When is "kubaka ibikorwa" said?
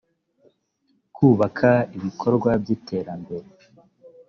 1.15-2.49